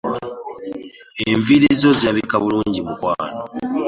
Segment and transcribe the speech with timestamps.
[1.29, 3.39] Enviiri zo zirabika bulungi mukwano.